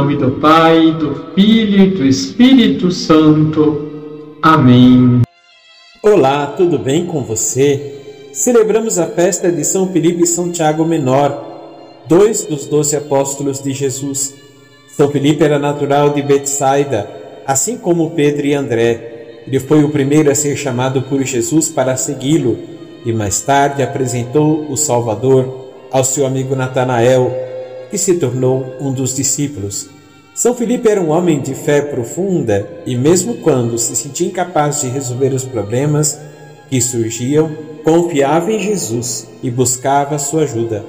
[0.00, 4.32] nome do Pai, do Filho e do Espírito Santo.
[4.40, 5.20] Amém.
[6.02, 7.96] Olá, tudo bem com você?
[8.32, 13.74] Celebramos a festa de São Felipe e São Tiago Menor, dois dos doze apóstolos de
[13.74, 14.34] Jesus.
[14.88, 17.06] São Felipe era natural de Betsaida,
[17.46, 19.42] assim como Pedro e André.
[19.46, 22.56] Ele foi o primeiro a ser chamado por Jesus para segui-lo
[23.04, 27.49] e mais tarde apresentou o Salvador ao seu amigo Natanael,
[27.90, 29.88] que se tornou um dos discípulos.
[30.34, 34.88] São Felipe era um homem de fé profunda e, mesmo quando se sentia incapaz de
[34.88, 36.18] resolver os problemas
[36.68, 37.50] que surgiam,
[37.84, 40.84] confiava em Jesus e buscava sua ajuda.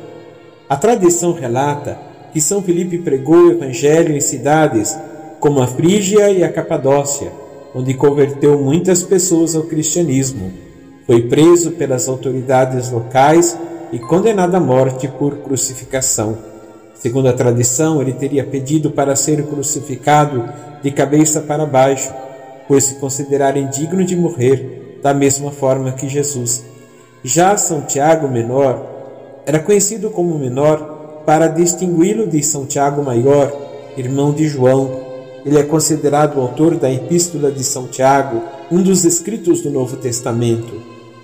[0.70, 1.98] A tradição relata
[2.32, 4.96] que São Filipe pregou o Evangelho em cidades
[5.40, 7.32] como a Frígia e a Capadócia,
[7.74, 10.52] onde converteu muitas pessoas ao cristianismo.
[11.06, 13.58] Foi preso pelas autoridades locais
[13.92, 16.51] e condenado à morte por crucificação.
[17.02, 20.48] Segundo a tradição, ele teria pedido para ser crucificado
[20.84, 22.14] de cabeça para baixo,
[22.68, 26.64] por se considerar indigno de morrer da mesma forma que Jesus.
[27.24, 28.86] Já São Tiago Menor
[29.48, 33.52] era conhecido como Menor para distingui-lo de São Tiago Maior,
[33.98, 35.02] irmão de João.
[35.44, 39.98] Ele é considerado o autor da Epístola de São Tiago, um dos escritos do Novo
[39.98, 40.80] Testamento.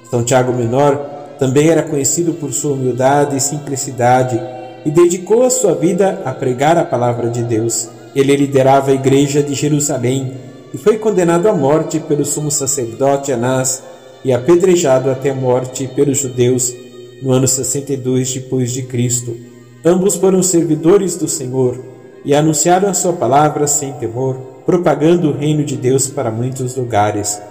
[0.09, 0.95] São Tiago Menor
[1.37, 4.56] também era conhecido por sua humildade e simplicidade
[4.87, 7.89] e dedicou a sua vida a pregar a palavra de Deus.
[8.15, 10.31] Ele liderava a igreja de Jerusalém
[10.73, 13.83] e foi condenado à morte pelo sumo sacerdote Anás
[14.23, 16.73] e apedrejado até a morte pelos judeus
[17.21, 19.35] no ano 62 depois de Cristo.
[19.83, 21.77] Ambos foram servidores do Senhor
[22.23, 27.41] e anunciaram a sua palavra sem temor, propagando o reino de Deus para muitos lugares.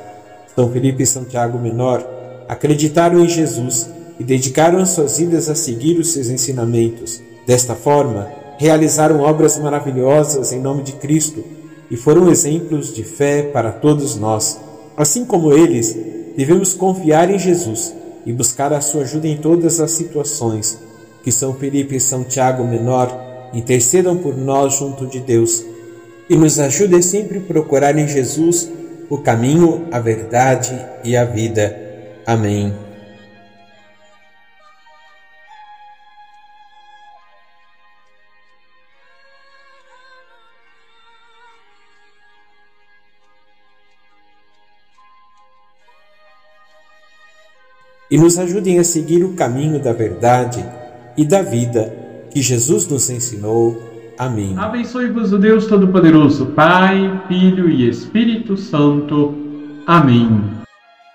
[0.55, 2.03] São Felipe e São Tiago Menor
[2.49, 7.26] acreditaram em Jesus e dedicaram suas vidas a seguir os seus ensinamentos.
[7.47, 11.45] Desta forma, realizaram obras maravilhosas em nome de Cristo
[11.91, 14.59] e foram exemplos de fé para todos nós.
[14.97, 15.97] Assim como eles,
[16.37, 20.79] devemos confiar em Jesus e buscar a sua ajuda em todas as situações
[21.23, 23.11] que São Felipe e São Tiago Menor
[23.53, 25.65] intercedam por nós junto de Deus
[26.29, 28.69] e nos ajudem sempre a procurar em Jesus
[29.09, 31.77] o caminho, a verdade e a vida.
[32.27, 32.86] Amém.
[48.11, 50.65] E nos ajudem a seguir o caminho da verdade
[51.17, 51.93] e da vida
[52.31, 53.83] que Jesus nos ensinou.
[54.19, 54.55] Amém.
[54.57, 59.35] Abençoe-vos o Deus Todo-Poderoso, Pai, Filho e Espírito Santo.
[59.87, 60.66] Amém.